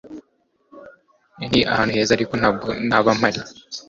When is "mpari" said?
3.17-3.39